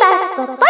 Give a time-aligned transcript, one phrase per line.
[0.00, 0.68] バストぽイ